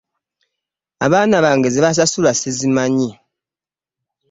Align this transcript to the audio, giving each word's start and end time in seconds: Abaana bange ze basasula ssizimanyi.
Abaana 1.05 1.35
bange 1.45 1.67
ze 1.73 1.83
basasula 1.85 2.31
ssizimanyi. 2.35 3.09